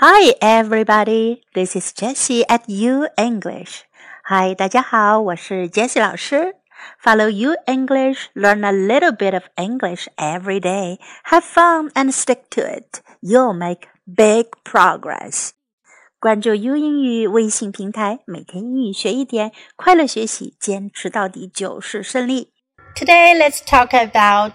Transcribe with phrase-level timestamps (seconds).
[0.00, 1.42] Hi, everybody.
[1.54, 3.82] This is Jessie at U English.
[4.28, 6.54] Hi, 大家好，我是 Jessie 老师。
[7.02, 11.00] Follow U English, learn a little bit of English every day.
[11.24, 13.00] Have fun and stick to it.
[13.20, 15.50] You'll make big progress.
[16.20, 22.52] 关注 U 英语微信平台，每天英语学一点，快乐学习，坚持到底就是胜利。
[22.94, 24.52] Today, let's talk about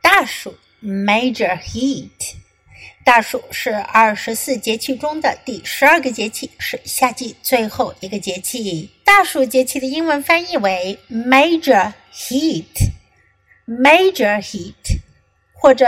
[0.00, 2.36] 大暑 Major Heat.
[3.06, 8.90] 大暑是二十四节气中的第十二个节气，是夏季最后一个节气。
[9.04, 14.98] 大暑节气的英文翻译为 Major Heat，Major Heat，
[15.52, 15.86] 或者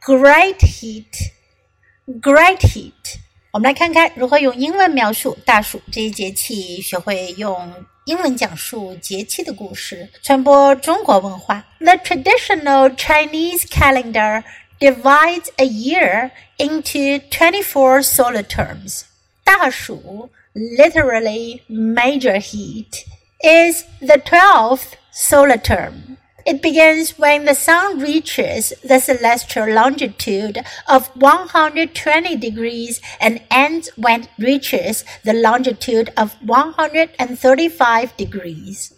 [0.00, 3.16] Great Heat，Great Heat。
[3.50, 11.66] 我们来看看如何用英文描述大暑这一节气，学会用英文讲述节气的故事，传播中国文化。
[11.80, 14.44] The traditional Chinese calendar
[14.80, 19.04] divides a year into 24 solar terms.
[19.44, 23.04] 大暑, literally major heat,
[23.42, 26.18] is the 12th solar term.
[26.46, 34.24] It begins when the sun reaches the celestial longitude of 120 degrees and ends when
[34.24, 38.92] it reaches the longitude of 135 degrees.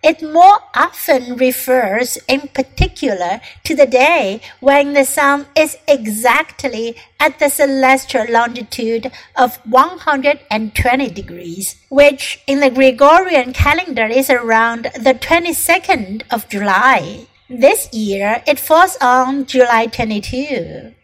[0.00, 7.40] It more often refers in particular to the day when the sun is exactly at
[7.40, 16.22] the celestial longitude of 120 degrees, which in the Gregorian calendar is around the 22nd
[16.30, 17.26] of July.
[17.50, 20.94] This year it falls on July 22.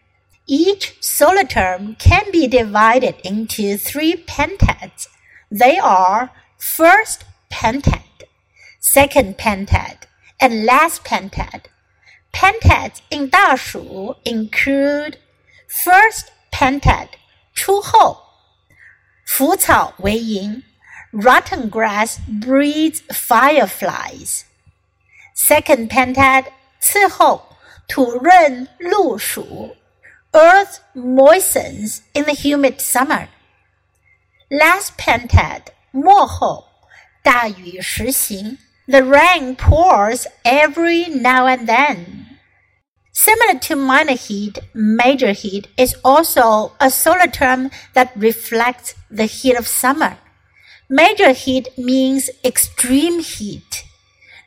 [0.47, 5.07] Each solar term can be divided into three pentads.
[5.51, 8.03] They are first pentad
[8.85, 9.97] second pentad,
[10.39, 11.61] and last pentad.
[12.31, 15.17] Pentads in 大暑 include
[15.67, 17.07] first pentad
[17.55, 18.17] 初候，
[19.25, 20.61] 腐草为萤
[21.11, 24.43] ，rotten grass breeds fireflies.
[25.35, 26.45] Second pentad
[26.79, 27.57] 次候，
[27.87, 29.75] 土润露暑
[30.31, 33.29] ，earth moistens in the humid summer.
[34.49, 36.67] Last pentad 末候，
[37.23, 38.59] 大雨时行。
[38.87, 42.37] The rain pours every now and then.
[43.11, 49.57] Similar to minor heat, major heat is also a solar term that reflects the heat
[49.57, 50.17] of summer.
[50.89, 53.85] Major heat means extreme heat.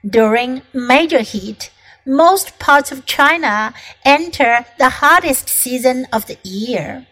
[0.08, 1.70] During major heat,
[2.06, 7.06] most parts of China enter the hottest season of the year.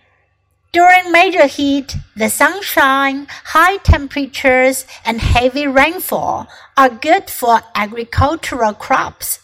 [0.76, 9.38] During major heat, the sunshine, high temperatures, and heavy rainfall are good for agricultural crops.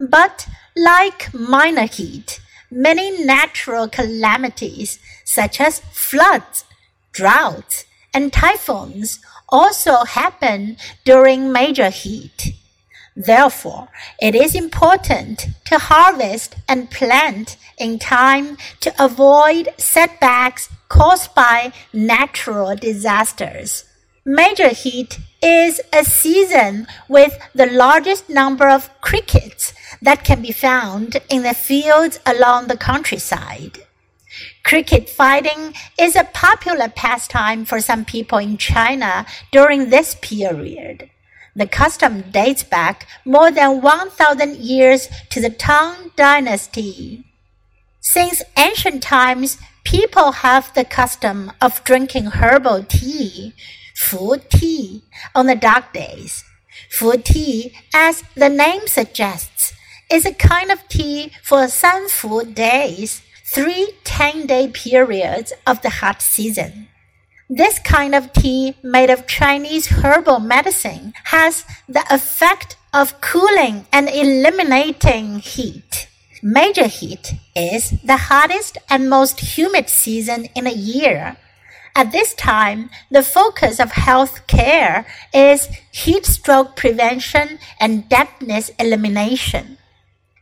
[0.00, 2.40] But like minor heat,
[2.70, 6.64] many natural calamities such as floods,
[7.12, 9.20] droughts, and typhoons
[9.50, 12.54] also happen during major heat.
[13.16, 13.88] Therefore,
[14.20, 22.76] it is important to harvest and plant in time to avoid setbacks caused by natural
[22.76, 23.84] disasters.
[24.24, 29.72] Major heat is a season with the largest number of crickets
[30.02, 33.78] that can be found in the fields along the countryside.
[34.62, 41.10] Cricket fighting is a popular pastime for some people in China during this period.
[41.60, 47.26] The custom dates back more than 1000 years to the Tang Dynasty.
[48.00, 53.52] Since ancient times, people have the custom of drinking herbal tea,
[53.94, 55.02] fu tea,
[55.34, 56.44] on the dog days.
[56.88, 59.74] Fu tea, as the name suggests,
[60.10, 65.90] is a kind of tea for san fu days, three 10 day periods of the
[66.00, 66.88] hot season.
[67.52, 74.08] This kind of tea made of Chinese herbal medicine has the effect of cooling and
[74.08, 76.06] eliminating heat.
[76.44, 81.38] Major heat is the hottest and most humid season in a year.
[81.96, 85.04] At this time, the focus of health care
[85.34, 89.76] is heat stroke prevention and dampness elimination.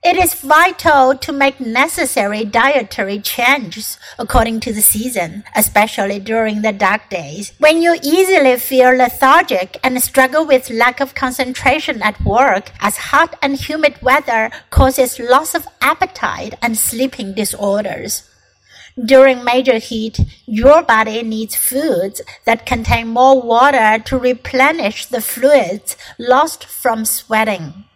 [0.00, 6.73] It is vital to make necessary dietary changes according to the season, especially during the
[6.73, 12.71] dog days, when you easily feel lethargic and struggle with lack of concentration at work,
[12.81, 18.23] as hot and humid weather causes loss of appetite and sleeping disorders.
[19.05, 25.97] During major heat, your body needs foods that contain more water to replenish the fluids
[26.19, 27.88] lost from sweating.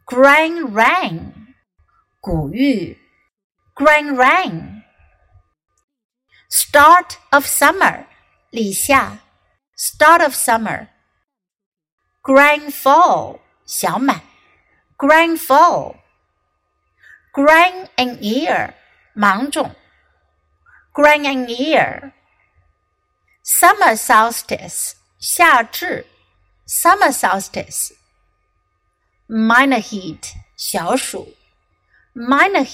[0.07, 1.55] Grain rain,
[2.23, 2.97] 谷雨.
[3.75, 4.83] Grain rain.
[6.49, 8.07] Start of summer,
[8.51, 9.19] 立夏.
[9.77, 10.89] Start of summer.
[12.23, 13.42] Grain full.
[13.73, 14.21] 小满。
[14.99, 18.75] ；grandfall，grand and ear，
[19.15, 19.75] 芒种。
[20.93, 26.07] ；grain in ear，summer solstice，夏至。
[26.67, 31.35] ；summer solstice，minor heat，小暑。
[32.15, 32.67] ；minor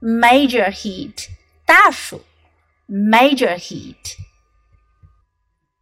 [0.00, 1.28] heat，major heat，
[1.66, 2.24] 大暑。
[2.88, 4.16] ；major heat。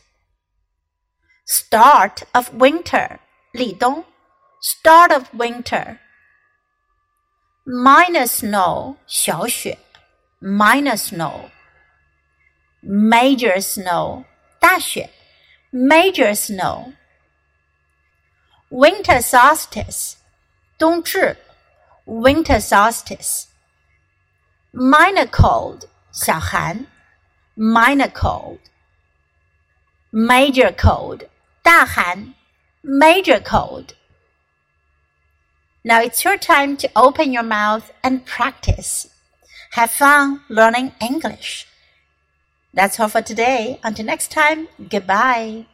[1.46, 3.20] Start of winter.
[3.54, 4.04] 立冬.
[4.62, 6.00] Start of winter.
[7.66, 8.98] minor snow.
[9.08, 9.78] 小雪.
[10.42, 11.50] Minor snow.
[12.84, 14.26] Major snow.
[14.60, 15.10] 大雪.
[15.72, 16.94] Major snow.
[18.70, 20.18] Winter solstice.
[20.78, 21.38] 冬至.
[22.06, 23.46] Winter solstice.
[24.74, 25.88] Minor cold.
[26.12, 26.86] 小寒
[27.58, 28.60] minor cold
[30.12, 31.28] major cold
[31.64, 32.34] 大寒
[32.82, 33.98] major cold
[35.88, 39.08] now it's your time to open your mouth and practice.
[39.72, 41.66] Have fun learning English.
[42.74, 43.80] That's all for today.
[43.84, 45.66] Until next time, goodbye.